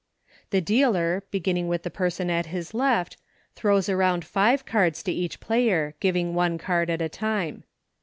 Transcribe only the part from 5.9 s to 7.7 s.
giving one card at a time.